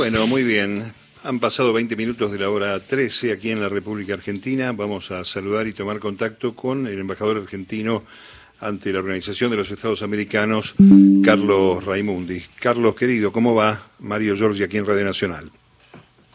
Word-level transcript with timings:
Bueno, 0.00 0.26
muy 0.26 0.44
bien. 0.44 0.94
Han 1.24 1.40
pasado 1.40 1.74
20 1.74 1.94
minutos 1.94 2.32
de 2.32 2.38
la 2.38 2.48
hora 2.48 2.80
13 2.80 3.32
aquí 3.32 3.50
en 3.50 3.60
la 3.60 3.68
República 3.68 4.14
Argentina. 4.14 4.72
Vamos 4.72 5.10
a 5.10 5.26
saludar 5.26 5.66
y 5.66 5.74
tomar 5.74 5.98
contacto 5.98 6.56
con 6.56 6.86
el 6.86 6.98
embajador 6.98 7.36
argentino 7.36 8.04
ante 8.60 8.94
la 8.94 9.00
Organización 9.00 9.50
de 9.50 9.58
los 9.58 9.70
Estados 9.70 10.00
Americanos, 10.00 10.74
Carlos 11.22 11.84
Raimundi. 11.84 12.42
Carlos, 12.58 12.94
querido, 12.94 13.30
¿cómo 13.30 13.54
va? 13.54 13.90
Mario 13.98 14.34
Giorgi 14.36 14.62
aquí 14.62 14.78
en 14.78 14.86
Radio 14.86 15.04
Nacional. 15.04 15.50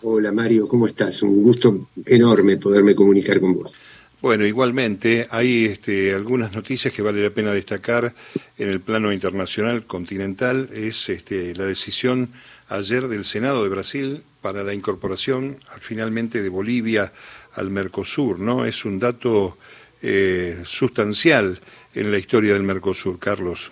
Hola 0.03 0.31
Mario, 0.31 0.67
¿cómo 0.67 0.85
estás? 0.85 1.23
Un 1.23 1.41
gusto 1.41 1.87
enorme 2.05 2.57
poderme 2.57 2.93
comunicar 2.93 3.41
con 3.41 3.55
vos. 3.55 3.73
Bueno, 4.21 4.45
igualmente 4.45 5.27
hay 5.31 5.65
este, 5.65 6.13
algunas 6.13 6.53
noticias 6.53 6.93
que 6.93 7.01
vale 7.01 7.23
la 7.23 7.31
pena 7.31 7.51
destacar 7.51 8.13
en 8.59 8.69
el 8.69 8.79
plano 8.79 9.11
internacional 9.11 9.87
continental. 9.87 10.69
Es 10.71 11.09
este, 11.09 11.55
la 11.55 11.65
decisión 11.65 12.29
ayer 12.69 13.07
del 13.07 13.25
Senado 13.25 13.63
de 13.63 13.69
Brasil 13.69 14.23
para 14.41 14.63
la 14.63 14.73
incorporación 14.73 15.57
finalmente 15.81 16.41
de 16.41 16.49
Bolivia 16.49 17.11
al 17.53 17.69
Mercosur, 17.69 18.39
¿no? 18.39 18.65
Es 18.65 18.85
un 18.85 18.99
dato 18.99 19.57
eh, 20.01 20.61
sustancial 20.65 21.59
en 21.93 22.11
la 22.11 22.17
historia 22.17 22.53
del 22.53 22.63
Mercosur, 22.63 23.17
Carlos. 23.19 23.71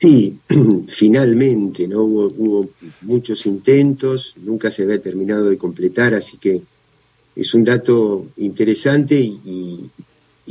Sí, 0.00 0.38
finalmente, 0.88 1.86
¿no? 1.86 2.02
Hubo, 2.02 2.70
muchos 3.02 3.46
intentos, 3.46 4.34
nunca 4.36 4.70
se 4.70 4.82
había 4.82 5.00
terminado 5.00 5.48
de 5.48 5.58
completar, 5.58 6.14
así 6.14 6.38
que 6.38 6.60
es 7.34 7.54
un 7.54 7.64
dato 7.64 8.26
interesante 8.38 9.16
y 9.18 9.90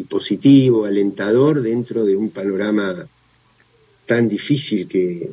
positivo, 0.09 0.85
alentador 0.85 1.61
dentro 1.61 2.03
de 2.03 2.15
un 2.15 2.31
panorama 2.31 3.07
tan 4.07 4.27
difícil 4.27 4.87
que, 4.87 5.29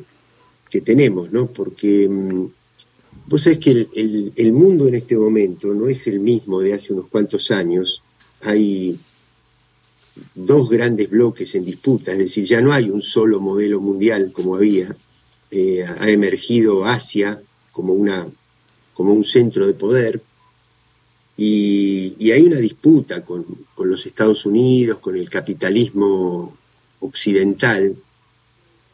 que 0.69 0.81
tenemos, 0.81 1.31
¿no? 1.31 1.47
Porque 1.47 2.07
mm, 2.07 2.45
vos 3.27 3.41
sabés 3.41 3.59
que 3.59 3.87
el, 4.35 4.53
mundo 4.53 4.87
en 4.87 4.95
este 4.95 5.17
momento 5.17 5.73
no 5.73 5.89
es 5.89 6.07
el 6.07 6.19
mismo 6.19 6.61
de 6.61 6.73
hace 6.73 6.93
unos 6.93 7.07
cuantos 7.07 7.51
años. 7.51 8.03
Hay 8.41 8.97
dos 10.35 10.69
grandes 10.69 11.09
bloques 11.09 11.55
en 11.55 11.65
disputa, 11.65 12.11
es 12.11 12.17
decir, 12.17 12.45
ya 12.45 12.61
no 12.61 12.73
hay 12.73 12.89
un 12.89 13.01
solo 13.01 13.39
modelo 13.39 13.81
mundial 13.81 14.31
como 14.31 14.55
había. 14.55 14.95
Eh, 15.51 15.83
ha 15.83 16.09
emergido 16.09 16.85
Asia 16.85 17.41
como, 17.71 17.93
una, 17.93 18.27
como 18.93 19.13
un 19.13 19.23
centro 19.23 19.65
de 19.65 19.73
poder 19.73 20.21
y, 21.35 22.13
y 22.19 22.31
hay 22.31 22.43
una 22.43 22.57
disputa 22.57 23.23
con, 23.23 23.45
con 23.73 23.89
los 23.89 24.05
Estados 24.05 24.45
Unidos, 24.45 24.99
con 24.99 25.15
el 25.15 25.29
capitalismo 25.29 26.55
occidental, 26.99 27.95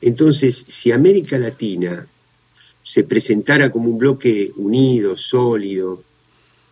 entonces, 0.02 0.66
si 0.68 0.92
América 0.92 1.38
Latina 1.38 2.08
se 2.84 3.04
presentara 3.04 3.72
como 3.72 3.90
un 3.90 3.98
bloque 3.98 4.52
unido, 4.58 5.18
sólido, 5.18 6.04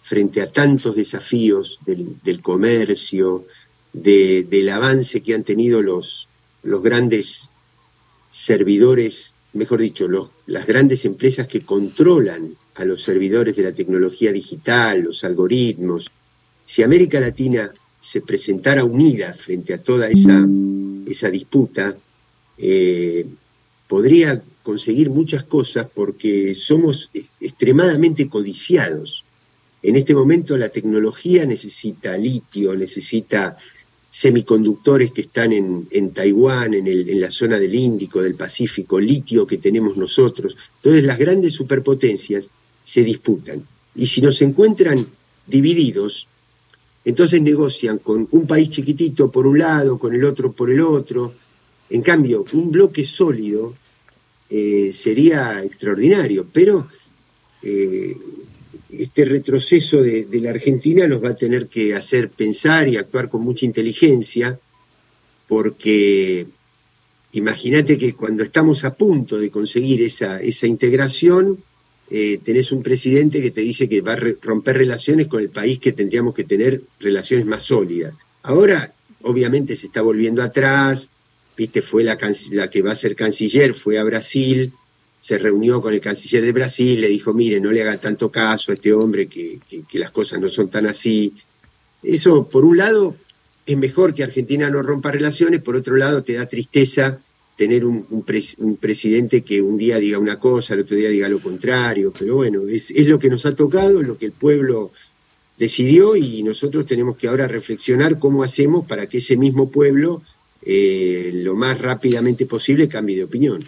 frente 0.03 0.41
a 0.41 0.51
tantos 0.51 0.95
desafíos 0.95 1.79
del, 1.85 2.41
comercio, 2.41 3.45
del 3.93 4.69
avance 4.69 5.21
que 5.21 5.33
han 5.33 5.43
tenido 5.43 5.81
los, 5.81 6.27
los 6.61 6.83
grandes 6.83 7.49
servidores, 8.29 9.33
mejor 9.53 9.79
dicho, 9.81 10.07
las 10.45 10.67
grandes 10.67 11.05
empresas 11.05 11.47
que 11.47 11.65
controlan 11.65 12.55
a 12.75 12.85
los 12.85 13.01
servidores 13.03 13.55
de 13.55 13.63
la 13.63 13.71
tecnología 13.71 14.31
digital, 14.31 15.01
los 15.01 15.23
algoritmos, 15.23 16.11
si 16.65 16.83
América 16.83 17.19
Latina 17.19 17.71
se 17.99 18.21
presentara 18.21 18.83
unida 18.83 19.33
frente 19.33 19.73
a 19.73 19.81
toda 19.81 20.09
esa, 20.09 20.45
esa 21.05 21.29
disputa, 21.29 21.95
eh, 22.57 23.25
podría 23.87 24.41
conseguir 24.63 25.09
muchas 25.09 25.43
cosas 25.43 25.87
porque 25.93 26.55
somos 26.55 27.09
extremadamente 27.39 28.29
codiciados. 28.29 29.23
En 29.81 29.97
este 29.97 30.15
momento 30.15 30.57
la 30.57 30.69
tecnología 30.69 31.45
necesita 31.45 32.17
litio, 32.17 32.73
necesita 32.75 33.57
semiconductores 34.09 35.11
que 35.11 35.21
están 35.21 35.51
en, 35.51 36.11
Taiwán, 36.11 36.75
en, 36.75 36.87
en, 36.87 37.19
la 37.19 37.31
zona 37.31 37.59
del 37.59 37.73
Índico, 37.73 38.21
del 38.21 38.35
Pacífico, 38.35 38.99
litio 38.99 39.45
que 39.45 39.57
tenemos 39.57 39.97
nosotros. 39.97 40.55
Entonces 40.77 41.03
las 41.03 41.17
grandes 41.17 41.53
superpotencias 41.53 42.47
se 42.83 43.03
disputan. 43.03 43.65
Y 43.95 44.07
si 44.07 44.21
nos 44.21 44.41
encuentran 44.41 45.07
divididos, 45.47 46.27
entonces 47.05 47.41
negocian 47.41 47.97
con 47.97 48.27
un 48.31 48.47
país 48.47 48.69
chiquitito 48.69 49.31
por 49.31 49.45
un 49.45 49.59
lado, 49.59 49.99
con 49.99 50.15
el 50.15 50.23
otro 50.23 50.51
por 50.51 50.69
el 50.69 50.79
otro, 50.79 51.33
en 51.93 52.01
cambio, 52.01 52.43
un 52.53 52.71
bloque 52.71 53.05
sólido 53.05 53.75
eh, 54.49 54.89
sería 54.95 55.61
extraordinario, 55.63 56.47
pero 56.51 56.87
eh, 57.61 58.17
este 58.97 59.25
retroceso 59.25 60.01
de, 60.01 60.27
la 60.41 60.49
Argentina 60.49 61.07
nos 61.07 61.23
va 61.23 61.29
a 61.29 61.35
tener 61.35 61.67
que 61.67 61.93
hacer 61.93 62.29
pensar 62.29 62.87
y 62.89 62.97
actuar 62.97 63.29
con 63.29 63.43
mucha 63.43 63.67
inteligencia, 63.67 64.59
porque 65.47 66.47
imagínate 67.33 67.99
que 67.99 68.13
cuando 68.13 68.41
estamos 68.41 68.85
a 68.85 68.95
punto 68.95 69.39
de 69.39 69.51
conseguir 69.51 70.01
esa, 70.01 70.41
esa 70.41 70.65
integración, 70.65 71.59
eh, 72.09 72.39
tenés 72.43 72.71
un 72.71 72.81
presidente 72.81 73.39
que 73.39 73.51
te 73.51 73.61
dice 73.61 73.87
que 73.87 74.01
va 74.01 74.13
a 74.13 74.23
romper 74.41 74.77
relaciones 74.77 75.27
con 75.27 75.41
el 75.41 75.49
país 75.49 75.77
que 75.77 75.91
tendríamos 75.91 76.33
que 76.33 76.43
tener 76.43 76.81
relaciones 76.99 77.45
más 77.45 77.61
sólidas. 77.61 78.15
Ahora, 78.41 78.95
obviamente, 79.21 79.75
se 79.75 79.85
está 79.85 80.01
volviendo 80.01 80.41
atrás, 80.41 81.11
viste, 81.55 81.81
fue 81.81 82.03
la, 82.03 82.17
que 82.17 82.81
va 82.81 82.91
a 82.91 82.95
ser 82.95 83.15
canciller, 83.15 83.73
fue 83.73 83.97
a 83.97 84.03
Brasil, 84.03 84.73
se 85.19 85.37
reunió 85.37 85.81
con 85.81 85.93
el 85.93 86.01
canciller 86.01 86.43
de 86.43 86.51
Brasil, 86.51 86.99
le 86.99 87.07
dijo, 87.07 87.33
mire, 87.33 87.59
no 87.59 87.71
le 87.71 87.81
haga 87.81 87.97
tanto 87.97 88.29
caso 88.29 88.71
a 88.71 88.75
este 88.75 88.93
hombre, 88.93 89.27
que, 89.27 89.59
las 89.93 90.11
cosas 90.11 90.39
no 90.39 90.49
son 90.49 90.69
tan 90.69 90.85
así. 90.85 91.33
Eso, 92.01 92.49
por 92.49 92.65
un 92.65 92.77
lado, 92.77 93.15
es 93.65 93.77
mejor 93.77 94.13
que 94.13 94.23
Argentina 94.23 94.69
no 94.69 94.81
rompa 94.81 95.11
relaciones, 95.11 95.61
por 95.61 95.75
otro 95.75 95.95
lado, 95.95 96.23
te 96.23 96.33
da 96.33 96.45
tristeza 96.45 97.19
tener 97.55 97.85
un, 97.85 98.05
un, 98.09 98.75
presidente 98.77 99.43
que 99.43 99.61
un 99.61 99.77
día 99.77 99.99
diga 99.99 100.17
una 100.17 100.39
cosa, 100.39 100.73
el 100.73 100.81
otro 100.81 100.97
día 100.97 101.09
diga 101.09 101.29
lo 101.29 101.39
contrario, 101.39 102.11
pero 102.17 102.35
bueno, 102.35 102.67
es, 102.67 102.89
es 102.91 103.07
lo 103.07 103.19
que 103.19 103.29
nos 103.29 103.45
ha 103.45 103.55
tocado, 103.55 104.01
es 104.01 104.07
lo 104.07 104.17
que 104.17 104.25
el 104.25 104.31
pueblo 104.31 104.91
decidió 105.57 106.15
y 106.15 106.43
nosotros 106.43 106.85
tenemos 106.85 107.15
que 107.15 107.27
ahora 107.27 107.47
reflexionar 107.47 108.19
cómo 108.19 108.43
hacemos 108.43 108.85
para 108.85 109.07
que 109.07 109.19
ese 109.19 109.37
mismo 109.37 109.69
pueblo 109.69 110.21
eh, 110.65 111.31
lo 111.33 111.55
más 111.55 111.79
rápidamente 111.79 112.45
posible 112.45 112.87
cambie 112.87 113.17
de 113.17 113.23
opinión. 113.23 113.63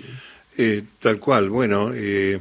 Eh, 0.58 0.84
tal 1.00 1.20
cual, 1.20 1.50
bueno, 1.50 1.92
eh, 1.94 2.40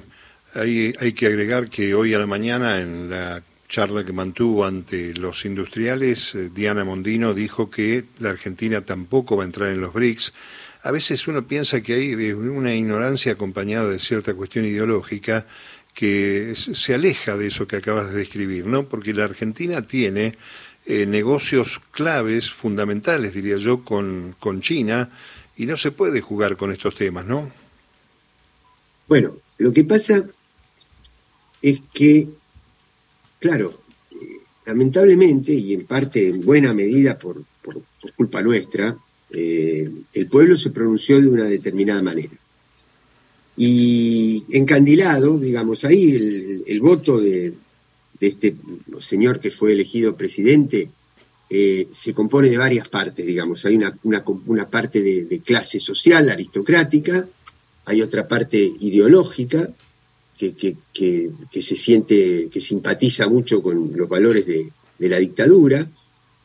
hay, 0.54 0.94
hay 0.98 1.12
que 1.12 1.26
agregar 1.26 1.68
que 1.68 1.94
hoy 1.94 2.14
a 2.14 2.18
la 2.18 2.26
mañana 2.26 2.80
en 2.80 3.10
la 3.10 3.42
charla 3.68 4.04
que 4.04 4.12
mantuvo 4.12 4.64
ante 4.64 5.14
los 5.14 5.44
industriales, 5.44 6.36
Diana 6.54 6.84
Mondino 6.84 7.34
dijo 7.34 7.70
que 7.70 8.04
la 8.20 8.30
Argentina 8.30 8.80
tampoco 8.82 9.36
va 9.36 9.42
a 9.42 9.46
entrar 9.46 9.70
en 9.70 9.80
los 9.80 9.92
BRICS. 9.92 10.32
A 10.82 10.92
veces 10.92 11.26
uno 11.26 11.46
piensa 11.46 11.80
que 11.80 11.94
hay 11.94 12.14
una 12.32 12.74
ignorancia 12.74 13.32
acompañada 13.32 13.88
de 13.88 13.98
cierta 13.98 14.34
cuestión 14.34 14.66
ideológica 14.66 15.46
que 15.94 16.54
se 16.56 16.94
aleja 16.94 17.36
de 17.36 17.46
eso 17.46 17.66
que 17.66 17.76
acabas 17.76 18.12
de 18.12 18.18
describir, 18.18 18.66
¿no? 18.66 18.86
Porque 18.88 19.14
la 19.14 19.24
Argentina 19.24 19.82
tiene 19.82 20.36
eh, 20.86 21.06
negocios 21.06 21.80
claves, 21.92 22.50
fundamentales, 22.50 23.32
diría 23.32 23.56
yo, 23.56 23.84
con, 23.84 24.36
con 24.38 24.60
China, 24.60 25.10
y 25.56 25.64
no 25.64 25.78
se 25.78 25.92
puede 25.92 26.20
jugar 26.20 26.58
con 26.58 26.72
estos 26.72 26.94
temas, 26.94 27.24
¿no? 27.24 27.50
Bueno, 29.08 29.36
lo 29.56 29.72
que 29.72 29.84
pasa 29.84 30.24
es 31.62 31.80
que, 31.92 32.28
claro, 33.38 33.80
lamentablemente, 34.66 35.52
y 35.52 35.72
en 35.72 35.86
parte 35.86 36.28
en 36.28 36.42
buena 36.42 36.74
medida 36.74 37.18
por, 37.18 37.42
por, 37.62 37.80
culpa 38.14 38.42
nuestra, 38.42 38.94
eh, 39.30 39.90
el 40.12 40.26
pueblo 40.26 40.56
se 40.56 40.70
pronunció 40.70 41.18
de 41.18 41.28
una 41.28 41.44
determinada 41.44 42.02
manera. 42.02 42.34
Y 43.56 44.44
encandilado, 44.50 45.38
digamos, 45.38 45.84
ahí 45.86 46.62
el 46.66 46.80
voto 46.80 47.20
de, 47.20 47.54
de 48.20 48.26
este 48.26 48.56
señor 49.00 49.40
que 49.40 49.50
fue 49.50 49.72
elegido 49.72 50.16
presidente 50.16 50.90
eh, 51.50 51.88
se 51.92 52.14
compone 52.14 52.48
de 52.48 52.58
varias 52.58 52.88
partes, 52.88 53.24
digamos. 53.24 53.64
Hay 53.64 53.76
una, 53.76 53.96
una, 54.02 54.68
parte 54.68 55.02
de, 55.02 55.40
clase 55.40 55.78
social, 55.78 56.30
aristocrática, 56.30 57.28
hay 57.84 58.02
otra 58.02 58.26
parte 58.26 58.58
ideológica, 58.58 59.70
que, 60.36 60.54
que, 60.92 61.62
se 61.62 61.76
siente, 61.76 62.48
que 62.50 62.60
simpatiza 62.60 63.28
mucho 63.28 63.62
con 63.62 63.92
los 63.94 64.08
valores 64.08 64.46
de, 64.46 64.70
de, 64.98 65.08
la 65.08 65.18
dictadura, 65.18 65.88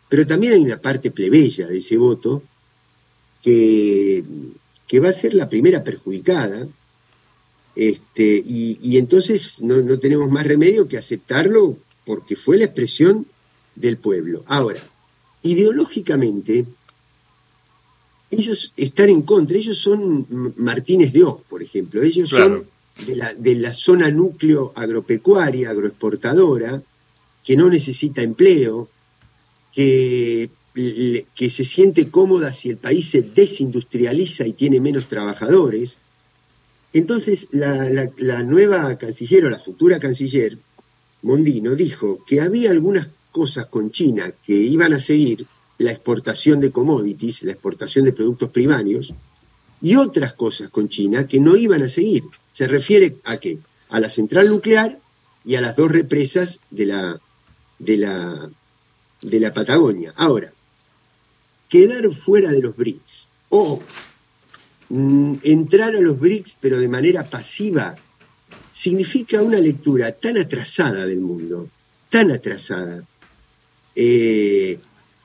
pero 0.07 0.27
también 0.27 0.53
hay 0.53 0.61
una 0.61 0.79
parte 0.79 1.11
plebeya 1.11 1.67
de 1.67 1.79
ese 1.79 1.97
voto 1.97 2.43
que, 3.41 4.23
que 4.87 4.99
va 4.99 5.09
a 5.09 5.13
ser 5.13 5.33
la 5.33 5.49
primera 5.49 5.83
perjudicada, 5.83 6.67
este, 7.79 8.43
y, 8.45 8.97
entonces 8.97 9.61
no, 9.61 9.97
tenemos 9.99 10.29
más 10.29 10.45
remedio 10.45 10.89
que 10.89 10.97
aceptarlo 10.97 11.77
porque 12.05 12.35
fue 12.35 12.57
la 12.57 12.65
expresión 12.65 13.25
del 13.73 13.95
pueblo. 13.95 14.43
Ahora, 14.47 14.83
ideológicamente, 15.43 16.65
ellos 18.29 18.73
están 18.75 19.07
en 19.07 19.21
contra, 19.21 19.57
ellos 19.57 19.77
son 19.77 20.53
Martínez 20.57 21.13
de 21.13 21.23
Oz, 21.23 21.41
por 21.47 21.63
ejemplo, 21.63 22.03
ellos 22.03 22.27
son 22.31 22.65
de 23.07 23.15
la, 23.15 23.33
de 23.33 23.55
la 23.55 23.73
zona 23.73 24.11
núcleo 24.11 24.73
agropecuaria, 24.75 25.69
agroexportadora, 25.69 26.83
que 27.45 27.55
no 27.55 27.69
necesita 27.69 28.21
empleo, 28.21 28.89
que, 29.73 30.49
que 30.73 31.49
se 31.49 31.63
siente 31.63 32.09
cómoda 32.09 32.51
si 32.51 32.71
el 32.71 32.77
país 32.77 33.09
se 33.09 33.21
desindustrializa 33.21 34.45
y 34.45 34.51
tiene 34.51 34.81
menos 34.81 35.07
trabajadores. 35.07 35.97
Entonces, 36.93 37.47
la, 37.51 38.43
nueva 38.43 38.97
canciller 38.97 39.45
o 39.45 39.49
la 39.49 39.59
futura 39.59 39.99
canciller, 39.99 40.57
Mondino, 41.21 41.75
dijo 41.75 42.23
que 42.25 42.41
había 42.41 42.71
algunas 42.71 43.09
cosas 43.31 43.67
con 43.67 43.91
China 43.91 44.31
que 44.43 44.53
iban 44.53 44.93
a 44.93 44.99
seguir 44.99 45.45
la 45.77 45.91
exportación 45.91 46.59
de 46.59 46.71
commodities, 46.71 47.43
la 47.43 47.51
exportación 47.51 48.05
de 48.05 48.13
productos 48.13 48.49
primarios, 48.49 49.13
y 49.81 49.95
otras 49.95 50.33
cosas 50.33 50.69
con 50.69 50.89
China 50.89 51.27
que 51.27 51.39
no 51.39 51.55
iban 51.55 51.83
a 51.83 51.89
seguir. 51.89 52.23
Se 52.51 52.67
refiere 52.67 53.17
a 53.23 53.37
qué? 53.37 53.59
A 53.89 53.99
la 53.99 54.09
central 54.09 54.49
nuclear 54.49 54.99
y 55.45 55.55
a 55.55 55.61
las 55.61 55.75
dos 55.75 55.91
represas 55.91 56.59
de 56.69 56.85
la, 56.87 57.21
de 57.77 57.97
la, 57.97 58.49
de 59.21 59.39
la 59.39 59.53
Patagonia. 59.53 60.13
Ahora, 60.17 60.51
quedar 61.69 62.11
fuera 62.13 62.51
de 62.51 62.61
los 62.61 62.75
BRICS 62.75 63.29
o 63.49 63.81
entrar 64.89 65.95
a 65.95 66.01
los 66.01 66.19
BRICS 66.19 66.57
pero 66.59 66.79
de 66.79 66.87
manera 66.87 67.23
pasiva 67.23 67.95
significa 68.73 69.41
una 69.41 69.59
lectura 69.59 70.11
tan 70.13 70.37
atrasada 70.37 71.05
del 71.05 71.19
mundo, 71.19 71.67
tan 72.09 72.31
atrasada, 72.31 73.03
eh, 73.95 74.79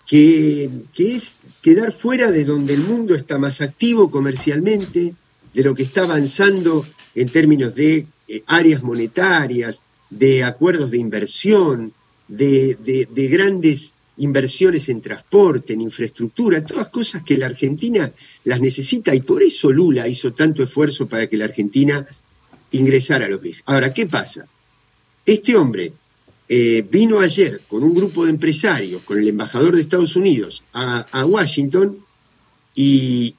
que, 0.06 0.68
es 0.98 1.36
quedar 1.62 1.92
fuera 1.92 2.30
de 2.30 2.44
donde 2.44 2.74
el 2.74 2.80
mundo 2.80 3.14
está 3.14 3.38
más 3.38 3.60
activo 3.60 4.10
comercialmente, 4.10 5.14
de 5.54 5.62
lo 5.62 5.74
que 5.74 5.84
está 5.84 6.02
avanzando 6.02 6.84
en 7.14 7.28
términos 7.28 7.74
de 7.74 8.06
eh, 8.28 8.42
áreas 8.46 8.82
monetarias, 8.82 9.80
de 10.10 10.44
acuerdos 10.44 10.90
de 10.90 10.98
inversión, 10.98 11.92
de, 12.28 12.76
de, 13.08 13.28
grandes 13.28 13.92
inversiones 14.18 14.88
en 14.88 15.00
transporte, 15.00 15.72
en 15.72 15.80
infraestructura, 15.80 16.64
todas 16.64 16.88
cosas 16.88 17.22
que 17.22 17.36
la 17.36 17.46
Argentina 17.46 18.12
las 18.44 18.60
necesita 18.60 19.14
y 19.14 19.20
por 19.20 19.42
eso 19.42 19.70
Lula 19.70 20.06
hizo 20.06 20.32
tanto 20.32 20.62
esfuerzo 20.62 21.08
para 21.08 21.28
que 21.28 21.36
la 21.36 21.46
Argentina 21.46 22.06
ingresara 22.72 23.26
a 23.26 23.28
los 23.28 23.40
BRICS. 23.40 23.62
Ahora, 23.66 23.92
¿qué 23.92 24.06
pasa? 24.06 24.46
Este 25.26 25.56
hombre 25.56 25.92
eh, 26.48 26.84
vino 26.88 27.20
ayer 27.20 27.62
con 27.66 27.82
un 27.82 27.94
grupo 27.94 28.24
de 28.24 28.30
empresarios, 28.30 29.02
con 29.02 29.18
el 29.18 29.28
embajador 29.28 29.74
de 29.74 29.80
Estados 29.80 30.14
Unidos, 30.14 30.62
a, 30.72 31.24
Washington, 31.24 31.98
y, 32.76 33.34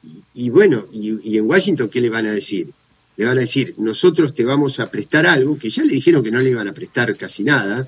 bueno, 0.49 0.85
y, 0.91 1.37
en 1.37 1.45
Washington, 1.45 1.89
¿qué 1.89 2.01
le 2.01 2.09
van 2.09 2.25
a 2.25 2.31
decir? 2.31 2.69
Le 3.17 3.25
van 3.25 3.37
a 3.37 3.41
decir, 3.41 3.75
nosotros 3.77 4.33
te 4.33 4.43
vamos 4.43 4.79
a 4.79 4.89
prestar 4.89 5.27
algo, 5.27 5.59
que 5.59 5.69
ya 5.69 5.83
le 5.83 5.93
dijeron 5.93 6.23
que 6.23 6.31
no 6.31 6.39
le 6.39 6.49
iban 6.49 6.67
a 6.67 6.73
prestar 6.73 7.15
casi 7.15 7.43
nada, 7.43 7.87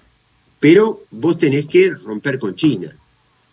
pero 0.59 1.03
vos 1.11 1.37
tenés 1.37 1.65
que 1.65 1.91
romper 1.91 2.39
con 2.39 2.55
China. 2.55 2.95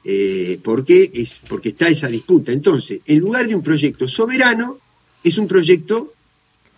Eh, 0.06 0.60
porque, 0.62 1.10
es, 1.14 1.40
porque 1.48 1.70
está 1.70 1.88
esa 1.88 2.08
disputa. 2.08 2.52
Entonces, 2.52 3.00
en 3.06 3.20
lugar 3.20 3.48
de 3.48 3.54
un 3.54 3.62
proyecto 3.62 4.06
soberano, 4.06 4.78
es 5.22 5.38
un 5.38 5.48
proyecto 5.48 6.12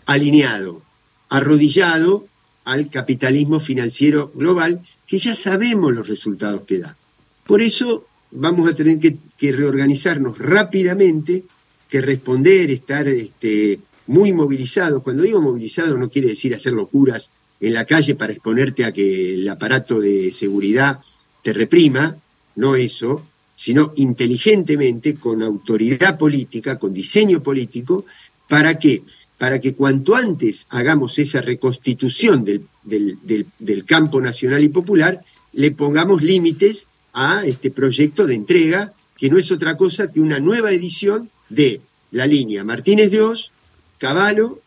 alineado, 0.07 0.83
arrodillado 1.29 2.29
al 2.65 2.89
capitalismo 2.89 3.59
financiero 3.59 4.31
global, 4.35 4.81
que 5.07 5.19
ya 5.19 5.35
sabemos 5.35 5.93
los 5.93 6.07
resultados 6.07 6.63
que 6.63 6.79
da. 6.79 6.97
Por 7.45 7.63
eso 7.63 8.07
vamos 8.31 8.69
a 8.69 8.75
tener 8.75 8.99
que, 9.01 9.19
reorganizarnos 9.53 10.39
rápidamente, 10.39 11.45
que 11.89 12.01
responder, 12.01 12.71
estar 12.71 13.07
este, 13.09 13.81
muy 14.07 14.33
movilizados. 14.33 15.03
Cuando 15.03 15.23
digo 15.23 15.41
movilizado 15.41 15.97
no 15.97 16.11
quiere 16.11 16.29
decir 16.29 16.55
hacer 16.55 16.73
locuras 16.73 17.31
en 17.61 17.75
la 17.75 17.85
calle 17.85 18.15
para 18.15 18.33
exponerte 18.33 18.85
a 18.85 18.93
que 18.93 19.35
el 19.35 19.49
aparato 19.49 20.01
de 20.01 20.33
seguridad 20.33 21.01
te 21.43 21.53
reprima, 21.53 22.17
no 22.57 22.75
eso, 22.77 23.27
sino 23.55 23.93
inteligentemente, 23.97 25.15
con 25.15 25.43
autoridad 25.43 26.19
política, 26.19 26.79
con 26.79 26.93
diseño 26.93 27.43
político, 27.43 28.05
para 28.49 28.79
que 28.79 29.03
para 29.39 29.61
que 29.61 29.75
cuanto 29.75 30.17
antes 30.17 30.67
hagamos 30.71 31.19
esa 31.19 31.41
reconstitución 31.41 32.45
del, 32.45 33.85
campo 33.85 34.21
nacional 34.21 34.65
y 34.65 34.69
popular, 34.69 35.23
le 35.53 35.73
pongamos 35.73 36.23
límites 36.23 36.89
a 37.13 37.45
este 37.45 37.71
proyecto 37.71 38.27
de 38.27 38.35
entrega, 38.35 38.93
que 39.17 39.29
no 39.29 39.39
es 39.39 39.51
otra 39.53 39.77
cosa 39.77 40.11
que 40.11 40.21
una 40.21 40.41
nueva 40.41 40.73
edición 40.73 41.31
de 41.49 41.81
la 42.13 42.27
línea 42.27 42.65
Martínez 42.65 43.11
de 43.11 43.21
Oz, 43.21 43.53
Caballo, 43.99 44.61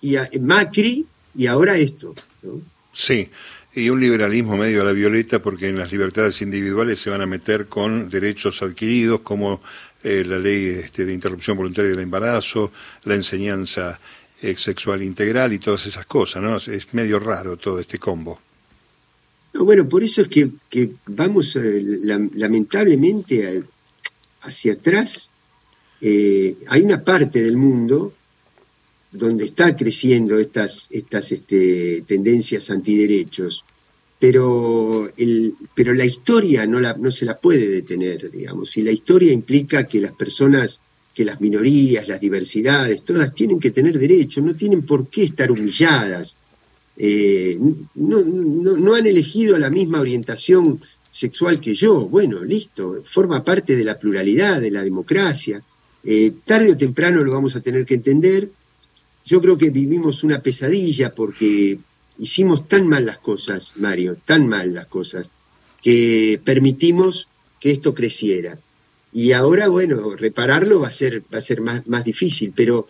y 0.00 0.16
Macri, 0.40 1.04
y 1.38 1.46
ahora 1.46 1.76
esto. 1.76 2.16
Sí, 2.92 3.30
y 3.72 3.88
un 3.90 4.00
liberalismo 4.00 4.56
medio 4.56 4.82
a 4.82 4.84
la 4.84 4.92
violeta 4.92 5.40
porque 5.40 5.68
en 5.68 5.78
las 5.78 5.92
libertades 5.92 6.42
individuales 6.42 6.98
se 6.98 7.10
van 7.10 7.22
a 7.22 7.26
meter 7.26 7.66
con 7.68 8.10
derechos 8.10 8.60
adquiridos 8.60 9.20
como 9.20 9.60
eh, 10.02 10.24
la 10.26 10.40
ley 10.40 10.66
este, 10.66 11.04
de 11.04 11.14
interrupción 11.14 11.56
voluntaria 11.56 11.92
del 11.92 12.00
embarazo, 12.00 12.72
la 13.04 13.14
enseñanza 13.14 14.00
eh, 14.42 14.56
sexual 14.56 15.00
integral 15.04 15.52
y 15.52 15.60
todas 15.60 15.86
esas 15.86 16.06
cosas, 16.06 16.42
¿no? 16.42 16.56
Es 16.56 16.92
medio 16.92 17.20
raro 17.20 17.56
todo 17.56 17.78
este 17.78 18.00
combo. 18.00 18.40
bueno, 19.52 19.88
por 19.88 20.02
eso 20.02 20.22
es 20.22 20.28
que, 20.28 20.90
vamos 21.06 21.54
eh, 21.54 21.80
lamentablemente 22.34 23.62
hacia 24.42 24.72
atrás. 24.72 25.30
hay 26.00 26.82
una 26.82 27.04
parte 27.04 27.40
del 27.40 27.56
mundo 27.56 28.12
donde 29.10 29.46
está 29.46 29.74
creciendo 29.76 30.38
estas, 30.38 30.88
estas 30.90 31.32
este, 31.32 32.04
tendencias 32.06 32.70
antiderechos, 32.70 33.64
pero, 34.18 35.08
el, 35.16 35.54
pero 35.74 35.94
la 35.94 36.04
historia 36.04 36.66
no, 36.66 36.80
la, 36.80 36.94
no 36.94 37.10
se 37.10 37.24
la 37.24 37.38
puede 37.38 37.68
detener, 37.68 38.30
digamos, 38.30 38.76
y 38.76 38.82
la 38.82 38.90
historia 38.90 39.32
implica 39.32 39.84
que 39.84 40.00
las 40.00 40.12
personas, 40.12 40.80
que 41.14 41.24
las 41.24 41.40
minorías, 41.40 42.08
las 42.08 42.20
diversidades, 42.20 43.04
todas 43.04 43.32
tienen 43.32 43.60
que 43.60 43.70
tener 43.70 43.98
derecho, 43.98 44.40
no 44.40 44.54
tienen 44.54 44.84
por 44.84 45.08
qué 45.08 45.24
estar 45.24 45.50
humilladas, 45.50 46.36
eh, 46.96 47.56
no, 47.94 48.22
no, 48.22 48.94
han 48.94 49.06
elegido 49.06 49.56
la 49.56 49.70
misma 49.70 50.00
orientación 50.00 50.80
sexual 51.12 51.60
que 51.60 51.74
yo, 51.74 52.08
bueno, 52.08 52.42
listo, 52.42 53.02
forma 53.04 53.44
parte 53.44 53.76
de 53.76 53.84
la 53.84 53.98
pluralidad, 53.98 54.60
de 54.60 54.72
la 54.72 54.82
democracia, 54.82 55.62
eh, 56.02 56.32
tarde 56.44 56.72
o 56.72 56.76
temprano 56.76 57.22
lo 57.22 57.32
vamos 57.32 57.54
a 57.54 57.60
tener 57.60 57.86
que 57.86 57.94
entender, 57.94 58.50
yo 59.28 59.42
creo 59.42 59.58
que 59.58 59.68
vivimos 59.68 60.24
una 60.24 60.40
pesadilla 60.40 61.14
porque 61.14 61.78
hicimos 62.18 62.66
tan 62.66 62.88
mal 62.88 63.04
las 63.04 63.18
cosas, 63.18 63.74
Mario, 63.76 64.16
tan 64.24 64.48
mal 64.48 64.72
las 64.72 64.86
cosas, 64.86 65.30
que 65.82 66.40
permitimos 66.42 67.28
que 67.60 67.70
esto 67.70 67.94
creciera. 67.94 68.58
Y 69.12 69.32
ahora, 69.32 69.68
bueno, 69.68 70.16
repararlo 70.16 70.80
va 70.80 70.88
a 70.88 70.92
ser, 70.92 71.22
va 71.32 71.38
a 71.38 71.42
ser 71.42 71.60
más, 71.60 71.86
más 71.86 72.04
difícil, 72.04 72.54
pero 72.56 72.86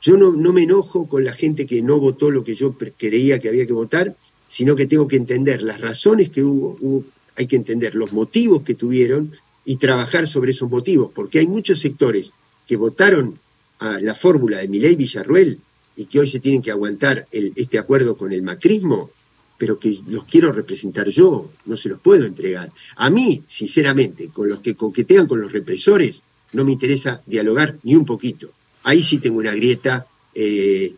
yo 0.00 0.16
no, 0.16 0.30
no 0.32 0.52
me 0.52 0.62
enojo 0.62 1.08
con 1.08 1.24
la 1.24 1.32
gente 1.32 1.66
que 1.66 1.82
no 1.82 1.98
votó 1.98 2.30
lo 2.30 2.44
que 2.44 2.54
yo 2.54 2.76
creía 2.96 3.40
que 3.40 3.48
había 3.48 3.66
que 3.66 3.72
votar, 3.72 4.14
sino 4.48 4.76
que 4.76 4.86
tengo 4.86 5.08
que 5.08 5.16
entender 5.16 5.60
las 5.60 5.80
razones 5.80 6.30
que 6.30 6.44
hubo, 6.44 7.04
hay 7.36 7.48
que 7.48 7.56
entender 7.56 7.96
los 7.96 8.12
motivos 8.12 8.62
que 8.62 8.74
tuvieron 8.74 9.32
y 9.64 9.76
trabajar 9.76 10.28
sobre 10.28 10.52
esos 10.52 10.70
motivos, 10.70 11.10
porque 11.12 11.40
hay 11.40 11.48
muchos 11.48 11.80
sectores 11.80 12.30
que 12.68 12.76
votaron 12.76 13.40
a 13.80 14.00
la 14.00 14.14
fórmula 14.14 14.58
de 14.58 14.68
Milei 14.68 14.94
Villarruel 14.94 15.58
y 16.00 16.06
que 16.06 16.18
hoy 16.18 16.26
se 16.26 16.40
tienen 16.40 16.62
que 16.62 16.70
aguantar 16.70 17.26
este 17.30 17.78
acuerdo 17.78 18.16
con 18.16 18.32
el 18.32 18.40
macrismo, 18.40 19.10
pero 19.58 19.78
que 19.78 19.98
los 20.08 20.24
quiero 20.24 20.50
representar 20.50 21.10
yo, 21.10 21.50
no 21.66 21.76
se 21.76 21.90
los 21.90 22.00
puedo 22.00 22.24
entregar. 22.24 22.72
A 22.96 23.10
mí, 23.10 23.42
sinceramente, 23.46 24.28
con 24.28 24.48
los 24.48 24.60
que 24.60 24.76
coquetean 24.76 25.26
con 25.26 25.42
los 25.42 25.52
represores, 25.52 26.22
no 26.54 26.64
me 26.64 26.72
interesa 26.72 27.22
dialogar 27.26 27.76
ni 27.82 27.96
un 27.96 28.06
poquito. 28.06 28.50
Ahí 28.84 29.02
sí 29.02 29.18
tengo 29.18 29.40
una 29.40 29.52
grieta 29.52 30.06
eh, 30.34 30.94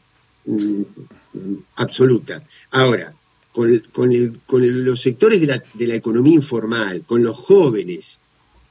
mm, 0.47 0.83
absoluta. 1.75 2.45
Ahora, 2.71 3.13
con, 3.51 3.83
los 4.85 5.01
sectores 5.01 5.41
de 5.41 5.49
la, 5.49 5.63
de 5.75 5.87
la 5.89 5.97
economía 5.97 6.35
informal, 6.35 7.03
con 7.05 7.25
los 7.25 7.37
jóvenes, 7.37 8.21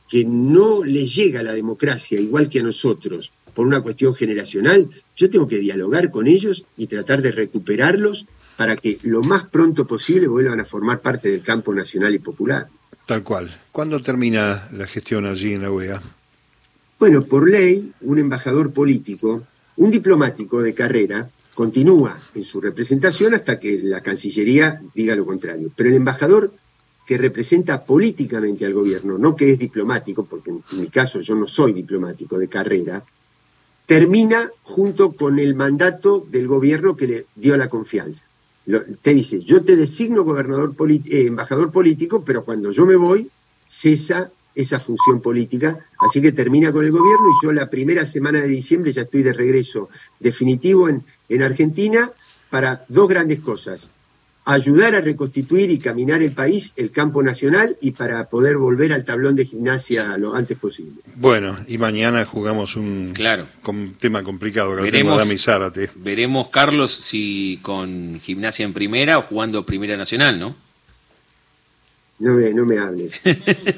que 0.07 0.23
no 0.23 0.85
les 0.85 1.13
llega 1.13 1.43
la 1.43 1.51
democracia 1.53 2.17
igual 2.21 2.49
que 2.49 2.61
a 2.61 2.63
nosotros, 2.63 3.33
por 3.51 3.67
una 3.67 3.81
cuestión 3.81 4.15
generacional, 4.15 4.89
yo 5.15 5.29
tengo 5.29 5.47
que 5.47 5.59
dialogar 5.59 6.11
con 6.11 6.27
ellos 6.27 6.65
y 6.77 6.87
tratar 6.87 7.21
de 7.21 7.31
recuperarlos 7.31 8.25
para 8.57 8.75
que 8.75 8.99
lo 9.03 9.23
más 9.23 9.43
pronto 9.43 9.87
posible 9.87 10.27
vuelvan 10.27 10.59
a 10.59 10.65
formar 10.65 11.01
parte 11.01 11.31
del 11.31 11.41
campo 11.41 11.73
nacional 11.73 12.13
y 12.13 12.19
popular. 12.19 12.67
Tal 13.05 13.23
cual. 13.23 13.49
¿Cuándo 13.71 14.01
termina 14.01 14.67
la 14.71 14.87
gestión 14.87 15.25
allí 15.25 15.53
en 15.53 15.63
la 15.63 15.71
OEA? 15.71 16.01
Bueno, 16.99 17.23
por 17.23 17.49
ley, 17.49 17.91
un 18.01 18.19
embajador 18.19 18.71
político, 18.71 19.43
un 19.77 19.89
diplomático 19.89 20.61
de 20.61 20.73
carrera, 20.73 21.29
continúa 21.53 22.21
en 22.35 22.43
su 22.43 22.61
representación 22.61 23.33
hasta 23.33 23.59
que 23.59 23.79
la 23.83 24.01
Cancillería 24.01 24.81
diga 24.93 25.15
lo 25.15 25.25
contrario. 25.25 25.71
Pero 25.75 25.89
el 25.89 25.95
embajador 25.95 26.53
que 27.05 27.17
representa 27.17 27.83
políticamente 27.83 28.65
al 28.65 28.73
gobierno, 28.73 29.17
no 29.17 29.35
que 29.35 29.51
es 29.51 29.59
diplomático, 29.59 30.25
porque 30.25 30.51
en 30.51 30.63
mi 30.71 30.87
caso 30.87 31.19
yo 31.19 31.35
no 31.35 31.47
soy 31.47 31.73
diplomático 31.73 32.37
de 32.37 32.47
carrera, 32.47 33.03
termina 33.91 34.49
junto 34.63 35.11
con 35.11 35.37
el 35.37 35.53
mandato 35.53 36.25
del 36.31 36.47
gobierno 36.47 36.95
que 36.95 37.07
le 37.07 37.25
dio 37.35 37.57
la 37.57 37.67
confianza. 37.67 38.25
te 39.01 39.13
dice, 39.13 39.41
yo 39.41 39.65
te 39.65 39.75
designo 39.75 40.23
gobernador 40.23 40.73
eh, 40.79 41.27
embajador 41.27 41.73
político, 41.73 42.23
pero 42.23 42.45
cuando 42.45 42.71
yo 42.71 42.85
me 42.85 42.95
voy, 42.95 43.29
cesa 43.67 44.31
esa 44.55 44.79
función 44.79 45.19
política, 45.19 45.85
así 45.99 46.21
que 46.21 46.31
termina 46.31 46.71
con 46.71 46.85
el 46.85 46.91
gobierno 46.93 47.27
y 47.27 47.45
yo 47.45 47.51
la 47.51 47.69
primera 47.69 48.05
semana 48.05 48.39
de 48.39 48.47
diciembre 48.47 48.93
ya 48.93 49.01
estoy 49.01 49.23
de 49.23 49.33
regreso 49.33 49.89
definitivo 50.21 50.87
en, 50.87 51.03
en 51.27 51.43
Argentina 51.43 52.09
para 52.49 52.85
dos 52.87 53.09
grandes 53.09 53.41
cosas 53.41 53.91
ayudar 54.45 54.95
a 54.95 55.01
reconstituir 55.01 55.69
y 55.69 55.77
caminar 55.77 56.21
el 56.21 56.31
país, 56.31 56.73
el 56.75 56.91
campo 56.91 57.21
nacional 57.21 57.77
y 57.81 57.91
para 57.91 58.27
poder 58.27 58.57
volver 58.57 58.91
al 58.93 59.05
tablón 59.05 59.35
de 59.35 59.45
gimnasia 59.45 60.17
lo 60.17 60.35
antes 60.35 60.57
posible. 60.57 61.01
Bueno, 61.15 61.57
y 61.67 61.77
mañana 61.77 62.25
jugamos 62.25 62.75
un 62.75 63.11
claro. 63.13 63.47
tema 63.99 64.23
complicado, 64.23 64.75
que 64.75 64.83
veremos. 64.83 65.21
Veremos, 65.95 66.49
Carlos, 66.49 66.91
si 66.91 67.59
con 67.61 68.19
gimnasia 68.21 68.65
en 68.65 68.73
primera 68.73 69.19
o 69.19 69.21
jugando 69.21 69.65
primera 69.65 69.95
nacional, 69.95 70.39
¿no? 70.39 70.55
No 72.17 72.35
me, 72.35 72.53
no 72.53 72.67
me 72.67 72.77
hables, 72.77 73.19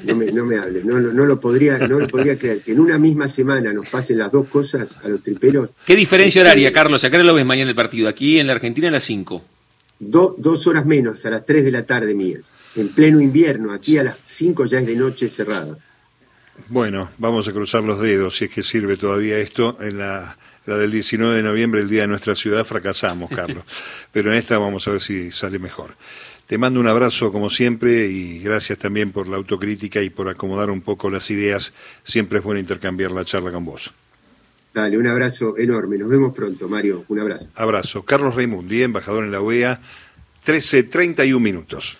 no 0.04 0.14
me, 0.14 0.30
no 0.30 0.44
me 0.44 0.58
hables, 0.58 0.84
no, 0.84 1.00
no, 1.00 1.24
lo 1.24 1.40
podría, 1.40 1.78
no 1.88 1.98
lo 1.98 2.08
podría 2.08 2.38
creer, 2.38 2.60
que 2.60 2.72
en 2.72 2.80
una 2.80 2.98
misma 2.98 3.26
semana 3.26 3.72
nos 3.72 3.88
pasen 3.88 4.18
las 4.18 4.30
dos 4.30 4.48
cosas 4.48 4.98
a 5.02 5.08
los 5.08 5.22
triperos. 5.22 5.70
¿Qué 5.86 5.96
diferencia 5.96 6.42
horaria, 6.42 6.70
Carlos? 6.70 7.04
Acá 7.04 7.16
lo 7.22 7.32
ves 7.32 7.46
mañana 7.46 7.70
el 7.70 7.76
partido, 7.76 8.06
aquí 8.06 8.38
en 8.38 8.46
la 8.46 8.52
Argentina 8.52 8.88
a 8.88 8.90
las 8.90 9.04
5 9.04 9.42
dos 9.98 10.66
horas 10.66 10.86
menos, 10.86 11.24
a 11.24 11.30
las 11.30 11.44
3 11.44 11.64
de 11.64 11.70
la 11.70 11.86
tarde 11.86 12.14
mías, 12.14 12.50
en 12.76 12.88
pleno 12.88 13.20
invierno, 13.20 13.72
aquí 13.72 13.98
a 13.98 14.04
las 14.04 14.16
5 14.24 14.66
ya 14.66 14.78
es 14.80 14.86
de 14.86 14.96
noche 14.96 15.28
cerrada. 15.28 15.76
Bueno, 16.68 17.10
vamos 17.18 17.48
a 17.48 17.52
cruzar 17.52 17.82
los 17.82 18.00
dedos, 18.00 18.36
si 18.36 18.44
es 18.44 18.50
que 18.50 18.62
sirve 18.62 18.96
todavía 18.96 19.38
esto. 19.38 19.76
En 19.80 19.98
la, 19.98 20.36
la 20.66 20.76
del 20.76 20.92
19 20.92 21.36
de 21.36 21.42
noviembre, 21.42 21.80
el 21.80 21.88
día 21.88 22.02
de 22.02 22.08
nuestra 22.08 22.34
ciudad, 22.34 22.64
fracasamos, 22.64 23.30
Carlos. 23.30 23.64
Pero 24.12 24.30
en 24.30 24.38
esta 24.38 24.58
vamos 24.58 24.86
a 24.86 24.92
ver 24.92 25.00
si 25.00 25.30
sale 25.30 25.58
mejor. 25.58 25.96
Te 26.46 26.58
mando 26.58 26.78
un 26.78 26.86
abrazo 26.86 27.32
como 27.32 27.48
siempre 27.48 28.06
y 28.06 28.38
gracias 28.40 28.78
también 28.78 29.12
por 29.12 29.26
la 29.28 29.36
autocrítica 29.36 30.02
y 30.02 30.10
por 30.10 30.28
acomodar 30.28 30.70
un 30.70 30.82
poco 30.82 31.10
las 31.10 31.30
ideas. 31.30 31.72
Siempre 32.02 32.38
es 32.38 32.44
bueno 32.44 32.60
intercambiar 32.60 33.12
la 33.12 33.24
charla 33.24 33.50
con 33.50 33.64
vos. 33.64 33.92
Dale, 34.74 34.98
un 34.98 35.06
abrazo 35.06 35.56
enorme. 35.56 35.96
Nos 35.96 36.10
vemos 36.10 36.34
pronto, 36.34 36.68
Mario. 36.68 37.04
Un 37.06 37.20
abrazo. 37.20 37.46
Abrazo. 37.54 38.02
Carlos 38.02 38.34
Raimundi, 38.34 38.82
embajador 38.82 39.22
en 39.22 39.30
la 39.30 39.40
OEA, 39.40 39.80
13.31 40.44 41.38
minutos. 41.38 41.96